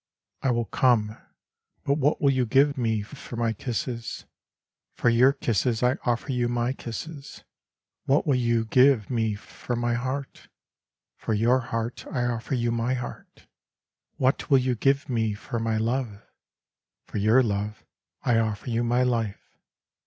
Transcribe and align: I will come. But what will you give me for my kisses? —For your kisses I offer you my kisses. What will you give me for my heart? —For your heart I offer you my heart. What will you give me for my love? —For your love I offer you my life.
I 0.41 0.49
will 0.49 0.65
come. 0.65 1.15
But 1.83 1.99
what 1.99 2.19
will 2.19 2.31
you 2.31 2.47
give 2.47 2.75
me 2.75 3.03
for 3.03 3.35
my 3.35 3.53
kisses? 3.53 4.25
—For 4.95 5.09
your 5.11 5.31
kisses 5.31 5.83
I 5.83 5.97
offer 6.03 6.31
you 6.31 6.47
my 6.49 6.73
kisses. 6.73 7.43
What 8.05 8.25
will 8.25 8.33
you 8.33 8.65
give 8.65 9.11
me 9.11 9.35
for 9.35 9.75
my 9.75 9.93
heart? 9.93 10.47
—For 11.17 11.35
your 11.35 11.59
heart 11.59 12.07
I 12.11 12.25
offer 12.25 12.55
you 12.55 12.71
my 12.71 12.95
heart. 12.95 13.45
What 14.17 14.49
will 14.49 14.57
you 14.57 14.73
give 14.73 15.07
me 15.07 15.35
for 15.35 15.59
my 15.59 15.77
love? 15.77 16.23
—For 17.05 17.19
your 17.19 17.43
love 17.43 17.85
I 18.23 18.39
offer 18.39 18.71
you 18.71 18.83
my 18.83 19.03
life. 19.03 19.59